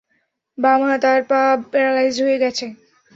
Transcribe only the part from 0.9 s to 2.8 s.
আর পা প্যারালাইজড হয়ে গেছে।